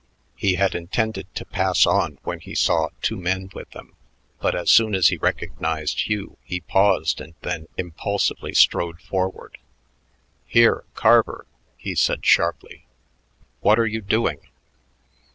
He 0.35 0.55
had 0.55 0.73
intended 0.73 1.27
to 1.35 1.45
pass 1.45 1.85
on 1.85 2.17
when 2.23 2.39
he 2.39 2.55
saw 2.55 2.89
two 3.03 3.17
men 3.17 3.51
with 3.53 3.69
them, 3.69 3.95
but 4.39 4.55
as 4.55 4.71
soon 4.71 4.95
as 4.95 5.09
he 5.09 5.17
recognized 5.17 6.07
Hugh 6.07 6.39
he 6.43 6.61
paused 6.61 7.21
and 7.21 7.35
then 7.41 7.67
impulsively 7.77 8.55
strode 8.55 8.99
forward. 8.99 9.59
"Here, 10.47 10.85
Carver," 10.95 11.45
he 11.77 11.93
said 11.93 12.25
sharply. 12.25 12.87
"What 13.59 13.77
are 13.77 13.85
you 13.85 14.01
doing?" 14.01 14.39